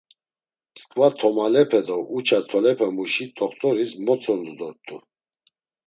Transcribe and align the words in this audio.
Msǩva 0.73 1.07
tomalepe 1.19 1.79
do 1.87 1.97
uça 2.17 2.39
tolepemuşi 2.49 3.25
t̆oxt̆oris 3.35 3.91
motzondu 4.05 4.53
dort̆u. 4.59 4.95